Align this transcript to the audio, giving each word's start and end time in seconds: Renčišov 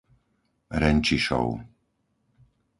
Renčišov 0.81 1.49